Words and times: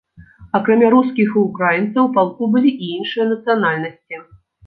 Акрамя 0.59 0.87
рускіх 0.93 1.29
і 1.35 1.43
ўкраінцаў, 1.47 2.07
у 2.09 2.11
палку 2.17 2.43
былі 2.55 2.71
і 2.87 2.91
іншыя 2.97 3.25
нацыянальнасці. 3.35 4.15